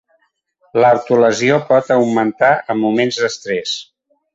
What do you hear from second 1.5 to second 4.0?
pot augmentar en moments d'estrès.